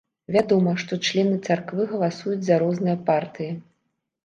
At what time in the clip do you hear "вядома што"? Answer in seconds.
0.35-0.97